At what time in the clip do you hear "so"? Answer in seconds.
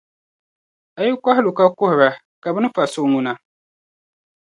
2.93-3.01